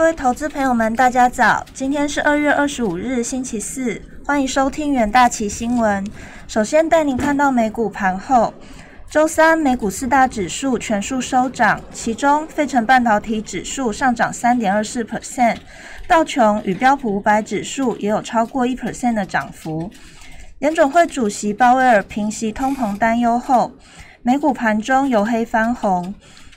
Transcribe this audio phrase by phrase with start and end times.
[0.00, 1.62] 各位投资朋友们，大家早！
[1.74, 6.02] 今天是二月二十五日，星期四，欢迎收听远大旗新闻。
[6.48, 8.54] 首先带您看到美股盘后，
[9.10, 15.58] 周三美股四大指数全数收涨，其中费城半导体指数上涨三点二四 percent，
[16.08, 19.90] 道琼与标普五百指数也有超过一 percent 的涨幅。
[20.60, 23.72] 联总会主席鲍威尔平息通膨担忧后，
[24.22, 26.14] 美股盘中由黑翻红。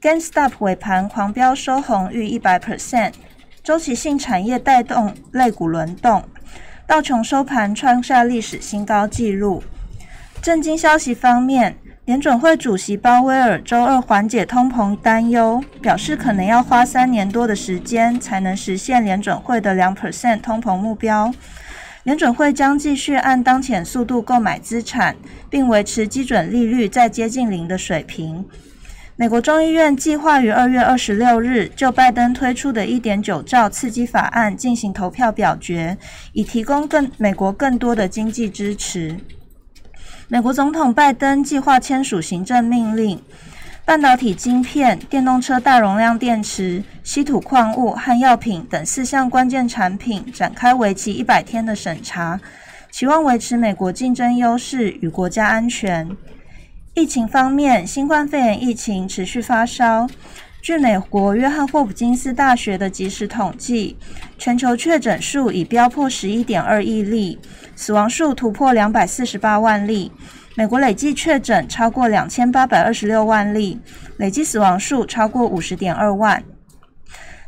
[0.00, 3.12] GameStop 尾盘狂飙收红逾一百 percent，
[3.66, 6.22] 周期性产业带动类股轮动，
[6.86, 9.60] 道琼收盘创下历史新高纪录。
[10.40, 21.34] 震惊消息方面，联准会主席鲍威尔周二缓解通膨担忧，表示可能要花三年多的时间才能实现联准会的两 percent 通膨目标。
[22.04, 25.16] 联准会将继续按当前速度购买资产，
[25.50, 28.44] 并维持基准利率在接近零的水平。
[29.18, 35.96] 美国众议院计划于二月二十六日就拜登推出的一点九兆刺激法案进行投票表决，
[36.34, 39.16] 以提供更美国更多的经济支持。
[40.28, 43.18] 美国总统拜登计划签署行政命令，
[43.86, 52.38] 半导体晶片、电动车大容量电池、稀土矿物和药品等四项关键产品展开为期一百天的审查，
[52.90, 56.06] 期望维持美国竞争优势与国家安全。
[56.98, 60.06] 疫情方面，新冠肺炎疫情持续发烧。
[60.62, 63.98] 据美国约翰霍普金斯大学的即时统计，
[64.38, 67.38] 全球确诊数已飙破十一点二亿例，
[67.74, 70.10] 死亡数突破两百四十八万例。
[70.54, 73.78] 美国累计确诊超过两千八百二十六万例，
[74.16, 76.42] 累计死亡数超过五十点二万。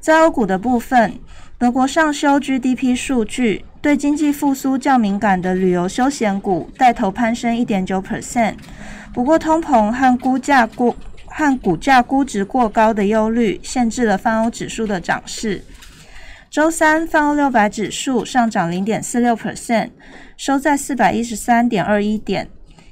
[0.00, 1.20] 在欧股的部分，
[1.56, 8.54] 德国上修 GDP 数据，对经济复苏较敏感的旅游休闲股带头攀升一点九 percent。
[9.16, 15.64] 不过，通膨和估价过和股价估值过高的忧虑，限制了泛欧指数的涨势。
[16.50, 19.88] 周三，泛欧六百指数上涨零点四六 percent，
[20.36, 22.50] 收在四百一十三点二一点。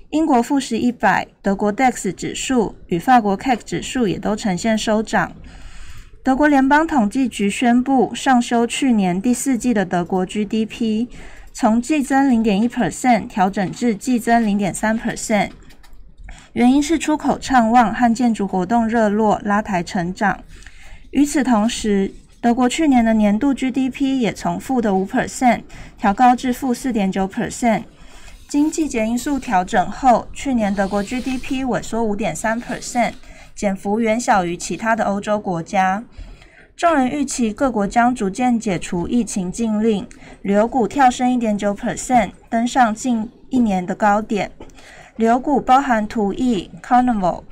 [0.09, 5.31] 英国富时一百、德国 DAX 指数与法国 CAC 指数也都呈现收涨。
[6.22, 11.06] 德国联邦统计局宣布上修去年第四季的德国 GDP，
[11.53, 15.50] 从季增零点一 percent 调整至季增零点三 percent。
[16.54, 20.41] 原因是出口畅旺和建筑活动热络拉抬成长。
[21.10, 25.62] 与此同时，德国去年的年度 GDP 也从负的五 percent
[25.98, 27.82] 调高至负四点九 percent。
[28.48, 33.14] 经季节因素调整后，去年德国 GDP 萎缩五点三 percent，
[33.56, 36.04] 减幅远小于其他的欧洲国家。
[36.76, 40.06] 众人预期各国将逐渐解除疫情禁令，
[40.43, 44.53] 旅游股跳升一点九 percent，登上近一年的高点。
[45.16, 47.44] 流股包含图易、Carnival、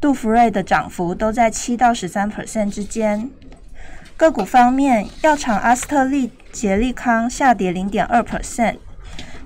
[0.00, 3.30] 杜福瑞的涨幅都在七到十三 percent 之间。
[4.16, 8.76] 个股方面，药厂阿斯特利杰利康下跌零点二 percent。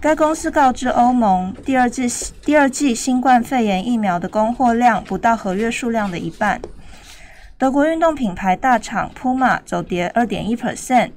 [0.01, 2.07] 该公司告知欧盟，第二季
[2.43, 6.63] 第二季新冠肺炎疫苗的供货量不到合约数量的一半。
[7.59, 11.11] 德国运动品牌大厂 Puma 走跌二点一 percent。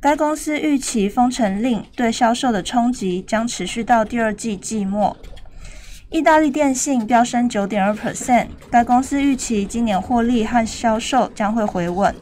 [0.00, 5.16] 该公司预期封城令对销售的冲击将持续到第二季季末。
[6.10, 12.14] 意大利电信飙升九点二 percent，该公司预期今年获利和销售将会回稳。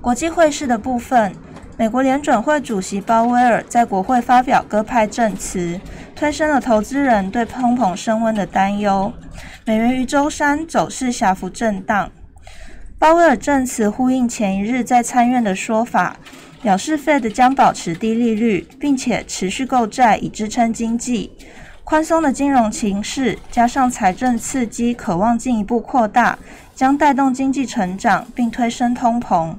[0.00, 1.32] 国际汇市的部分，
[1.76, 5.80] 美国联准会主席鲍威尔在国会发表鸽派证词，
[6.16, 9.12] 推升了投资人对通膨升温的担忧。
[9.64, 12.10] 美元于周三走势小幅震荡。
[12.98, 16.16] 鲍威尔证词呼应前一日在参院的说法，
[16.60, 21.30] 表示 Fed 将保持低利率，并且持续购债以支撑经济。
[21.90, 26.38] 宽松的金融形势加上财政刺激，渴望进一步扩大，
[26.72, 29.56] 将带动经济成长，并推升通膨。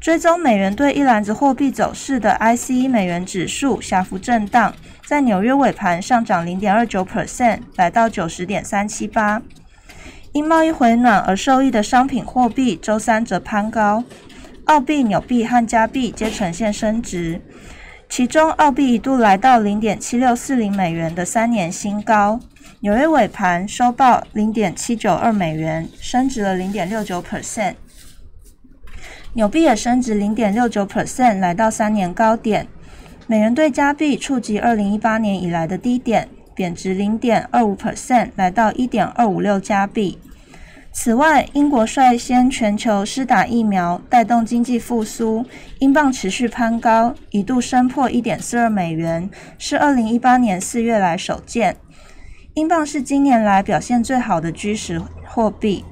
[0.00, 9.42] 追踪美元对一篮子货币走势的 ICE 美元指数小幅震荡，在纽约尾盘上涨零点二九 percent，来到九十点三七八。
[10.32, 14.02] 因贸易回暖而受益的商品货币周三则攀高，
[14.64, 17.42] 澳币、纽币和加币皆呈现升值。
[18.10, 22.40] 其中，澳币一度来到零点七六四零美元的三年新高。
[22.80, 27.74] 纽约尾盘收报零点七九二美元，升值了零点六九 percent。
[29.34, 32.66] 纽币也升值零点六九 percent，来到三年高点。
[33.28, 40.18] 美元对加币触及二零一八年以来的低点，贬值零点二五 percent，来到一点二五六加币。
[40.92, 45.46] 此外，英国率先全球施打疫苗，带动经济复苏，
[45.78, 51.76] 英镑持续攀高，一度升破一点四二美元，是二零一八年四月来首见。
[52.54, 55.84] 英镑是今年来表现最好的居时货币，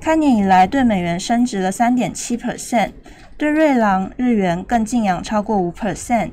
[0.00, 2.90] 开年以来对美元升值了三点七 percent，
[3.38, 6.32] 对瑞郎、日元更净扬超过五 percent。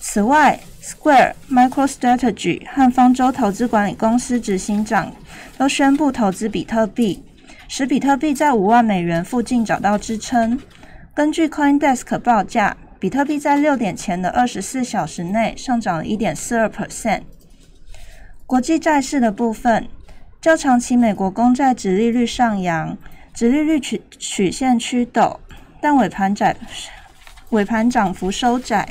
[0.00, 5.12] 此外，Square、MicroStrategy 和方舟投资管理公司执行长
[5.56, 7.22] 都宣布投资比特币，
[7.68, 10.58] 使比特币在五万美元附近找到支撑。
[11.14, 17.22] 根据 CoinDesk 报价，比特币在六点前的二十四小时内上涨了一点四二 percent。
[18.46, 19.88] 国际债市的部分，
[20.40, 22.96] 较长期美国公债殖利率上扬，
[23.32, 25.38] 殖利率曲曲线趋陡，
[25.80, 26.56] 但尾盘窄，
[27.50, 28.88] 尾盘涨幅收窄。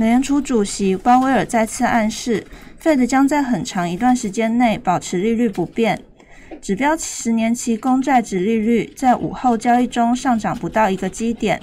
[0.00, 2.46] 美联储主席鲍威尔再次暗示
[2.82, 6.02] ，Fed 将在很长一段时间内保持利率不变。
[6.62, 11.60] 指标十年期公债值利率在午后交易中上涨不到一个基点，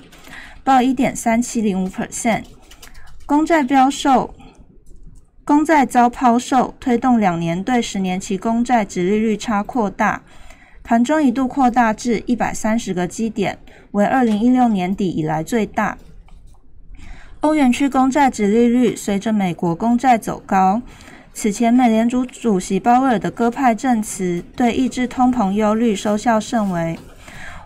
[0.63, 2.43] 报一点三七零五 percent。
[3.25, 4.35] 公债标售，
[5.43, 10.21] 公债遭抛售，推动两年对十年期公债值利率差扩大，
[10.83, 13.57] 盘中一度扩大至一百三十个基点，
[13.93, 15.97] 为二零一六年底以来最大。
[17.41, 20.81] 欧元区公债值利率随着美国公债走高。
[21.33, 26.97] 此前，美联储主席鲍威尔的鸽派证词对抑制通膨忧虑收效甚微。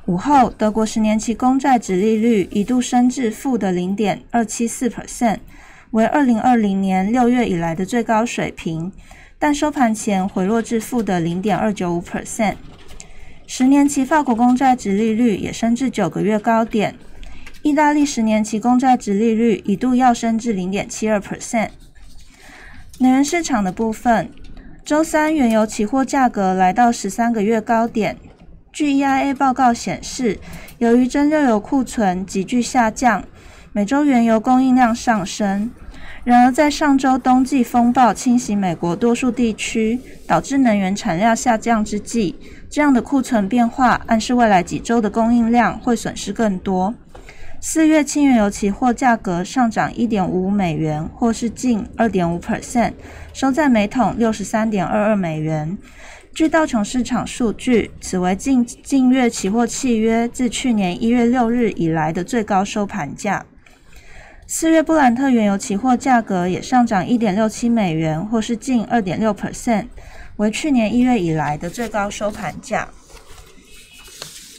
[0.07, 5.37] 午后，德国十年期公债值利率一度升至负的零点二七四 percent，
[5.91, 8.91] 为二零二零年六月以来的最高水平，
[9.39, 12.55] 但收盘前回落至负的零点二九五 percent。
[13.47, 16.95] 十年期法国公债值利率也升至九个月高点。
[17.63, 21.69] 意大利十年期公债值利率一度要升至零点七二 percent。
[22.97, 24.31] 能源市场的部分，
[24.83, 28.17] 周三原油期货价格来到十三个月高点。
[28.73, 30.39] 据 EIA 报告显示，
[30.79, 33.23] 由于真热油库存急剧下降，
[33.73, 35.69] 每周原油供应量上升。
[36.23, 42.35] 然而，在上周冬季风暴侵袭美国多数地区，导致能源产量下降之际，
[42.71, 46.93] 这样的库存变化暗示未来几周的供应量会损失更多。
[47.63, 52.93] 四月轻原油期货价格上涨一点五美元，或是近二点五 percent，
[53.33, 55.77] 收在每桶六十三点二二美元。
[56.33, 63.45] 据道琼市场数据，此为近近月期货契约自去年一月六日以来的最高收盘价。
[64.47, 69.85] 四月布兰特原油期货价格也上涨一点六七美元，或是近二点六 percent，
[70.37, 72.87] 为去年一月以来的最高收盘价。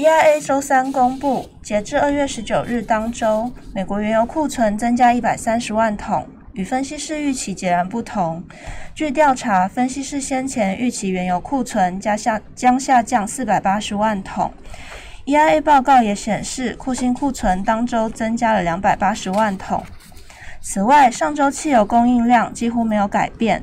[0.03, 8.43] EIA 周三公布，截至二月十九日当周，美国原油库存增加一百三十万桶，与分析师预期截然不同。
[8.97, 14.53] 据调查，分析师先前预期原油库存加下将下降四百八十万桶。
[15.27, 19.85] EIA 报告也显示，库欣库存当周增加了两百八十万桶。
[20.61, 23.63] 此外，上周汽油供应量几乎没有改变，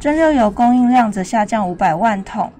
[0.00, 2.50] 蒸馏油供应量则下降五百万桶。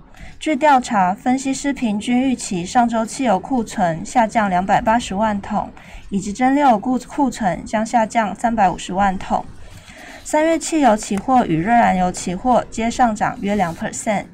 [0.44, 5.70] 据调查，分析师平均预期上周汽油库存下降两百八十万桶，
[6.10, 9.42] 以及真六库库存将下降三百五十万桶。
[10.22, 14.26] 三月汽油期货与热燃油期货皆上涨约两 percent。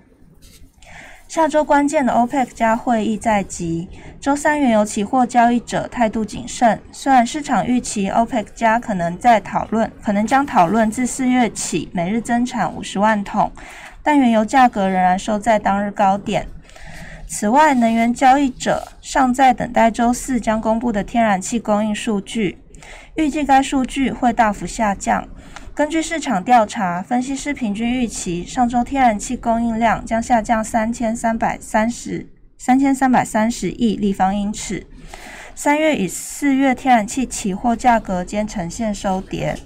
[1.28, 3.88] 下周关键的 OPEC 加会议在即，
[4.20, 6.82] 周三原油期货交易者态度谨慎。
[6.90, 13.52] 虽然市场预期 OPEC 加可能在讨论，可能将讨论自四月起每日增产五十万桶。
[14.02, 16.46] 但原油价格仍然收在当日高点。
[17.26, 22.58] 此外，能源交易者尚在等待周四将公布的天然气供应数据，
[23.14, 25.28] 预计该数据会大幅下降。
[25.72, 32.28] 根据市场调查，分析师平均预期上周天然气供应量将下降三千三百三十
[32.58, 34.86] 三千三百三十亿立方英尺。
[35.54, 39.56] 三月与四月天然气期货价格间呈现收跌。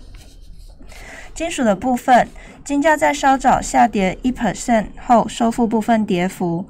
[1.35, 2.29] 金属的部分。
[2.65, 6.67] 金价在稍早下跌一 percent 后收复部分跌幅，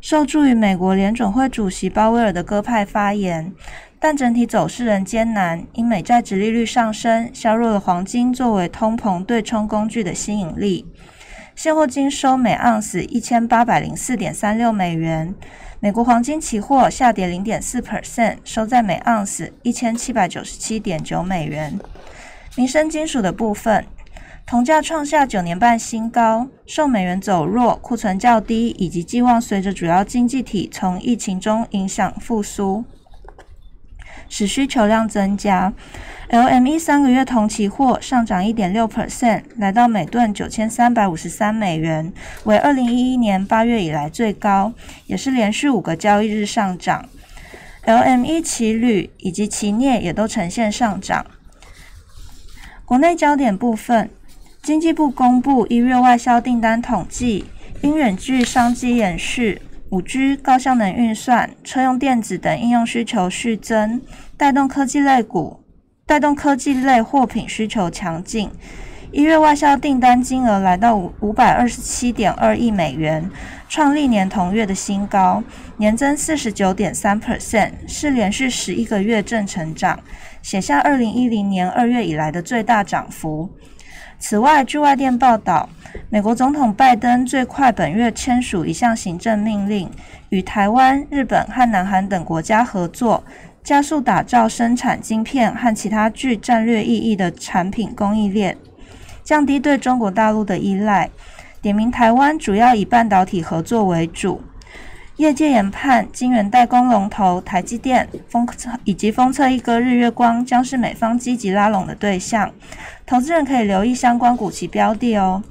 [0.00, 3.52] 受助于美国联准会主席鲍威尔的鸽派发言，
[4.00, 10.86] 但整体走势仍艰难，因美债值利率上升削弱了黄金作为通膨对冲工具的吸引力。
[11.54, 15.34] 现货金收每盎司一千八百零四点三六美元，
[15.78, 21.78] 美国黄金期货下跌零点四 percent，收在每盎司一千七百九十七点九美元。
[22.56, 23.84] 民生金属的部分。
[24.48, 32.82] 铜价创下九年半新高，受美元走弱、库存较低以及寄望随着主要经济体从疫情中影响复苏，
[34.26, 35.74] 使需求量增加。
[36.30, 42.10] LME 三个月铜期货上涨一点六 percent，来到每吨九千三百五十三美元，
[42.44, 44.72] 为二零一一年八月以来最高，
[45.04, 47.06] 也是连续五个交易日上涨。
[47.84, 51.26] LME 期铝以及期镍也都呈现上涨。
[52.86, 54.08] 国内焦点部分。
[54.62, 57.46] 经济部公布一月外销订单统计，
[57.80, 64.02] 因远距商机延续、五 G、高效能运算、车用电子等应用需求续增，
[64.36, 65.60] 带动科技类股，
[66.04, 68.50] 带动科技类货品需求强劲。
[69.10, 73.30] 一月外销订单金额来到五五百二十七点二亿美元，
[73.66, 75.42] 创历年同月的新高，
[75.78, 79.98] 年增四十九点三 percent，是连续十一个月正成长，
[80.42, 83.48] 写下二零一零年二月以来的最大涨幅。
[84.20, 85.68] 此外，据外电报道，
[86.10, 89.88] 美国总统拜登最快本月签署一项行政命令，
[90.30, 93.22] 与台湾、日本和南韩等国家合作，
[93.62, 98.56] 加速打造生产晶片和其他具战略意义的产品供应链。
[99.22, 101.08] 降低对中国大陆的依赖，
[101.62, 104.42] 点名台湾主要以半导体合作为主。
[105.18, 112.48] 业界研判，晶圆代工龙头台积电、封测以及封测一哥日月光将是美方积极拉拢的对象，
[113.04, 115.42] 投资人可以留意相关股期标的哦。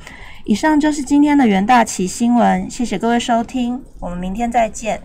[0.46, 5.02] 以上就是今天的元大旗新闻，谢谢各位收听，我们明天再见。